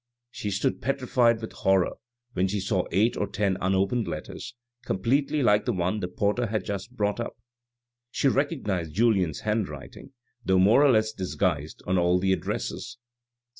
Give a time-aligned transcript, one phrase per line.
[0.31, 1.91] She stood petrified with horror
[2.33, 6.65] when she saw eight or ten unopened letters, completely like the one the porter had
[6.65, 7.37] just brought up.
[8.09, 12.97] She recognised Julien's handwriting, though more or less disguised, on all the addresses.